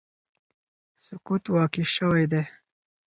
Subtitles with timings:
[1.03, 2.43] سقوط واقع شوی دی